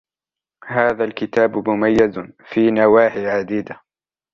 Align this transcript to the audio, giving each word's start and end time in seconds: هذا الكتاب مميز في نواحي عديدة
هذا 0.67 1.03
الكتاب 1.03 1.69
مميز 1.69 2.19
في 2.53 2.71
نواحي 2.71 3.27
عديدة 3.27 3.81